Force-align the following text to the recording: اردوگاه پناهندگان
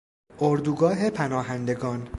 اردوگاه 0.39 1.09
پناهندگان 1.09 2.07